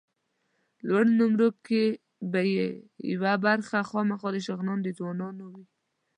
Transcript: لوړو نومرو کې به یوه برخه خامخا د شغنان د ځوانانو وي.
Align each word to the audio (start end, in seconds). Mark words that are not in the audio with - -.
لوړو 0.87 1.11
نومرو 1.19 1.49
کې 1.65 1.83
به 2.31 2.41
یوه 3.13 3.33
برخه 3.45 3.77
خامخا 3.89 4.29
د 4.33 4.37
شغنان 4.47 4.79
د 4.81 4.87
ځوانانو 4.97 5.43
وي. 5.53 5.65